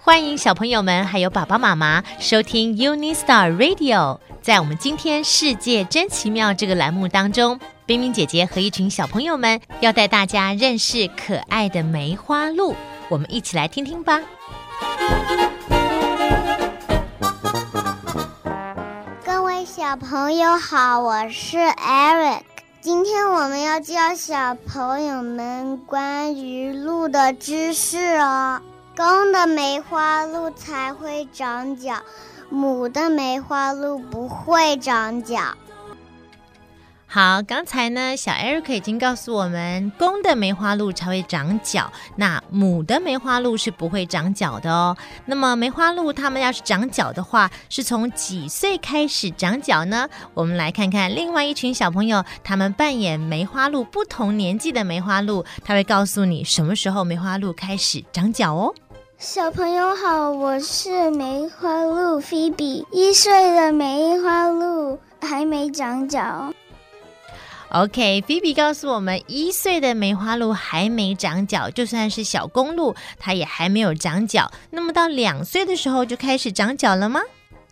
[0.00, 4.18] 欢迎小朋友们还有爸爸妈妈收听 UniStar Radio。
[4.40, 12.74] 在我们今天“世界真奇妙”这个栏目当中，冰冰姐姐和一群小朋友们要带大家认识可爱的梅花鹿。
[13.08, 14.20] 我们一起来听听吧。
[19.24, 22.42] 各位小朋友好，我是 Eric。
[22.80, 28.62] 今天我们要教小朋友们关于鹿的知识哦。
[28.98, 32.02] 公的梅花鹿才会长角，
[32.50, 35.38] 母的梅花鹿不会长角。
[37.06, 44.96] 好，刚才呢，小艾瑞克已经告诉我们，公的梅花鹿才会长角，那母的梅花鹿是不会长角的哦。
[45.26, 50.08] 那么梅花鹿它们要是长角的话，是从几岁开始长角呢？
[50.34, 58.74] 我们来看看另外一群小朋友，他们扮演梅花鹿不同年纪的梅花鹿，他会告诉你什么时候梅花鹿开始长角哦。
[59.18, 66.54] 小朋友好，我是梅花鹿菲比，一岁的梅花鹿还没长脚。
[67.70, 74.52] OK，菲比告诉我们，一岁的梅花鹿还没长脚，就算是小公鹿，它也还没有长脚。
[74.70, 77.20] 那么到两岁的时候就开始长脚了吗？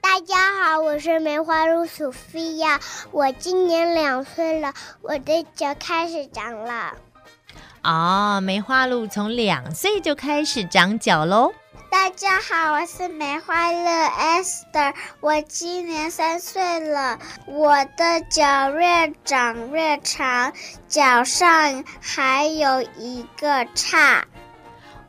[0.00, 2.78] 大家好，我是梅花鹿索菲亚，
[3.10, 6.92] 我今年两岁了，我的脚开始长了。
[7.84, 11.52] 哦，梅花鹿从两岁就开始长脚喽。
[11.90, 20.52] 大家好，我是梅花鹿 Esther，我今年三岁了，我的脚越长越长，
[20.88, 24.24] 脚上还有一个叉。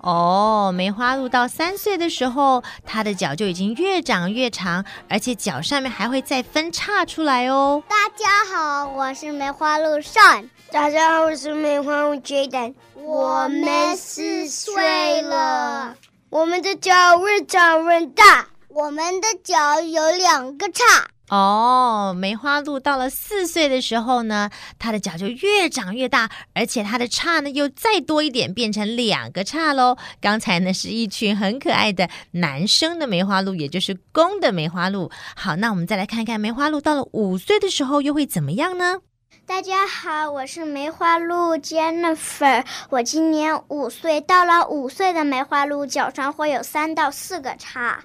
[0.03, 7.81] 哦，梅花鹿到三岁的时候，它的脚就已经越长越长，而且脚上面还会再分叉出来哦。
[7.87, 10.49] 大家好，我是梅花鹿 Sean。
[10.69, 12.73] 大家好，我是梅花鹿 Jaden。
[12.95, 15.95] 我们四岁了。
[16.29, 20.83] 我们的脚越长越大，我们的脚有两个叉。
[21.33, 29.97] 哦，梅花鹿到了四岁的时候呢，它的脚就越长越大，而且它的叉呢又再多一点，变成两个叉喽。
[30.21, 35.09] 刚才呢是一群很可爱的男生的梅花鹿，也就是公的梅花鹿。
[35.35, 38.99] 好，那我们再来看看梅花鹿到了五岁的时候又会怎么样呢？
[39.47, 44.21] 大家好，我是梅花鹿 Jennifer，我今年五岁。
[44.21, 48.03] 到了五岁的梅花鹿脚上会有三到四个叉。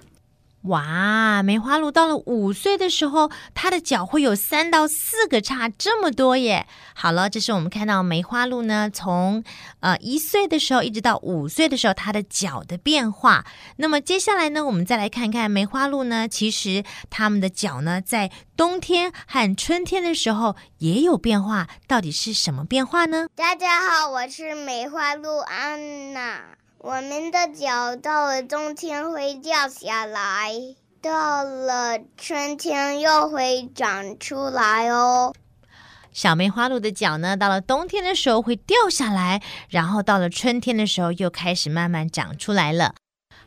[0.63, 6.67] 哇，梅花鹿到了五岁的时候，它的脚会有三到四个叉，这么多耶！
[6.93, 9.41] 好了，这是我们看到梅花鹿呢，从
[9.79, 13.45] 呃一岁的时候一直到五岁的时候，它的脚的变化。
[13.77, 23.29] 那么接下来呢，我们再来看看梅花鹿呢，其实它们的脚呢，在冬天和春天的时候也有变化，到底是什么变化呢？
[23.33, 26.41] 大家好，我是梅花鹿安娜。
[26.81, 30.53] 我们的脚到了冬天会掉下来，
[31.01, 35.33] 到了春天又会长出来哦。
[36.13, 42.95] 小梅花鹿的脚呢，到了冬天的时候会掉下来，然后到了春天的时候又开始慢慢长出来了。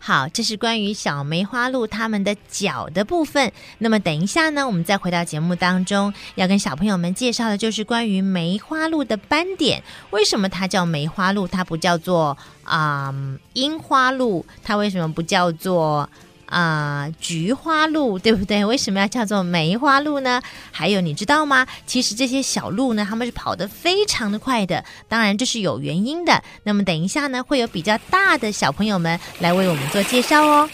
[0.05, 3.53] 好，这是关于小梅花鹿它们的脚的部分。
[3.79, 9.81] 那么等一下呢，我们再回到节目当中，要跟小朋友们介绍的就是关于梅花鹿的斑点。
[10.11, 11.47] 为什么它叫梅花鹿？
[11.47, 13.15] 它不叫做啊
[13.53, 14.45] 樱花鹿？
[14.65, 16.11] 它为什么不叫做？
[16.53, 18.63] 啊、菊花鹿对不对？
[18.67, 20.43] 为什么要叫做梅花鹿呢？
[20.71, 21.67] 还有你知道吗？
[21.87, 26.43] 其实这些小鹿呢，它们是跑得非常的快的，当然这是有原因的。
[26.65, 30.69] 那么等一下呢，会有比较大的小朋友们来为我们做介绍哦。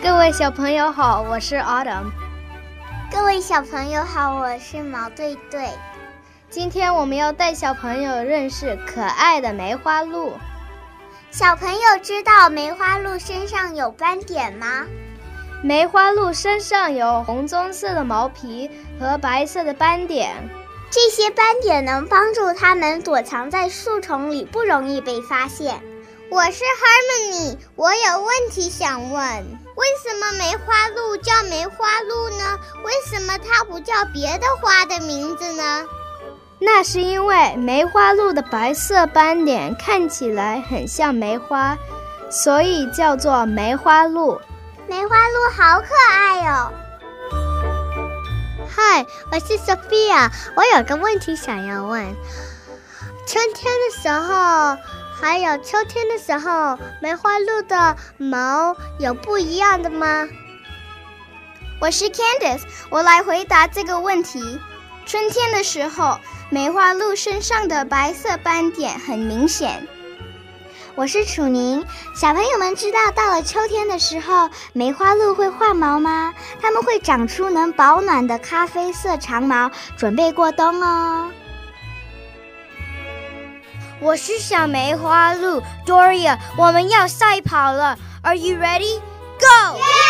[0.00, 2.12] 各位小朋友好，我是 Autumn。
[3.10, 5.68] 各位小朋友好，我是毛队队。
[6.48, 10.32] 今天我们要带小朋友认识可爱的梅花鹿。
[11.38, 14.86] 小朋友知道梅花鹿身上有斑点吗？
[15.62, 20.34] 梅花鹿身上有红棕色的毛皮和白色的斑点，
[20.90, 25.78] 这些斑点能帮助它们躲藏在树丛里，不容易被发现。
[26.30, 32.58] 我是 Harmony，我有问题想问：为什么梅花鹿叫梅花鹿呢？
[32.82, 35.84] 为什么它不叫别的花的名字呢？
[36.58, 41.76] 那是因为梅花鹿的白色斑点看起来很像梅花，
[42.30, 44.40] 所以叫做梅花鹿。
[44.88, 46.72] 梅花鹿好可爱哟！
[48.74, 52.06] 嗨，我是 Sophia，我有个问题想要问：
[53.26, 54.78] 春天的时候，
[55.20, 60.26] 还有秋天的时候，梅花鹿的毛有不一样的吗？
[61.82, 64.58] 我是 Candice，我来回答这个问题。
[65.06, 66.18] 春天的时候，
[66.50, 69.86] 梅花鹿身上的白色斑点很明显。
[70.96, 71.84] 我是楚宁。
[72.12, 76.34] 小朋友们知道，到了秋天的时候，梅花鹿会换毛吗？
[76.60, 81.30] 它们会长出能保暖的咖啡色长毛，准备过冬哦。
[84.00, 87.96] 我是小梅花鹿 Doria，我们要赛跑了。
[88.22, 88.98] Are you ready?
[89.38, 89.78] Go!
[89.78, 90.05] Yeah!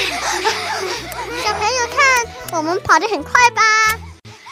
[1.44, 3.62] 小朋友看，我们跑得很快吧？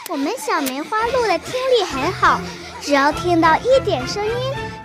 [0.09, 2.39] 我们小梅花鹿的听力很好，
[2.81, 4.33] 只要听到一点声音，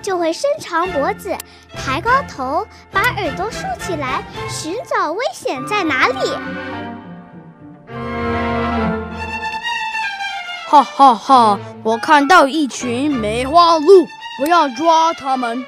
[0.03, 1.37] 就会伸长脖子，
[1.75, 6.37] 抬高头，把耳朵竖起来，寻找危险在哪里。
[10.67, 11.59] 哈哈哈！
[11.85, 14.07] 我看到一群梅花鹿，
[14.39, 15.65] 不要抓它们。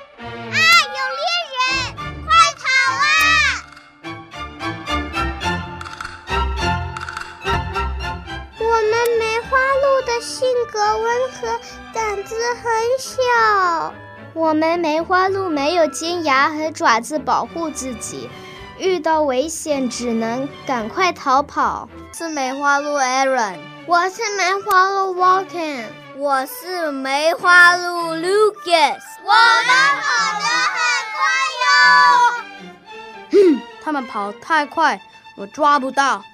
[10.26, 11.60] 性格温和，
[11.94, 12.64] 胆子很
[12.98, 13.94] 小。
[14.34, 18.28] 我们梅花鹿没有尖牙和爪子保护自己，
[18.76, 21.88] 遇到危险只能赶快逃跑。
[22.12, 25.84] 是梅花鹿 Aaron，我是梅花鹿 Walton，
[26.16, 28.98] 我是梅花鹿 Lucas。
[29.22, 29.70] 我们
[30.02, 30.44] 跑得
[30.74, 30.82] 很
[31.14, 31.22] 快
[31.62, 31.70] 哟。
[33.30, 35.00] 哼，他们跑太快，
[35.36, 36.24] 我抓不到。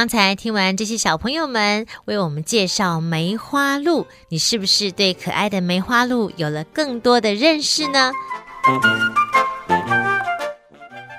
[0.00, 8.10] 刚才听完这些小朋友们为我们介绍梅花鹿，你是不是对可爱的梅花鹿有了更多的认识呢？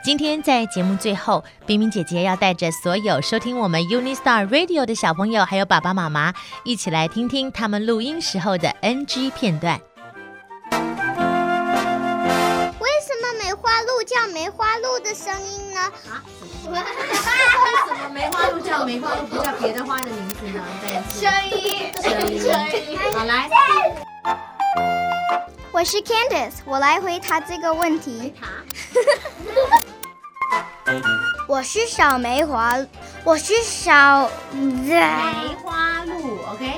[0.03, 9.79] 今天在节目最后，冰冰姐姐要带着所有收听我们 UniStar Radio 的小朋友，还有爸爸妈妈，一起来听听他们录音时候的 NG 片段。
[10.71, 10.79] 为
[13.05, 15.79] 什么梅花鹿叫梅花鹿的声音呢？
[16.09, 16.25] 啊？
[16.71, 18.50] 为什么梅花鹿叫
[18.91, 20.61] 梅花鹿，不叫别的花的名字呢？
[21.09, 22.51] 声音，声音，声
[22.89, 22.99] 音。
[23.13, 23.49] 好，来，
[25.71, 28.33] 我是 Candice，我来回答这个问题。
[31.47, 32.75] 我是小梅花，
[33.23, 36.77] 我是小梅花鹿，OK。